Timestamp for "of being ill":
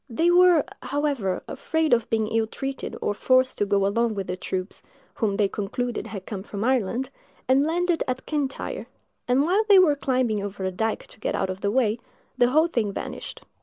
1.93-2.47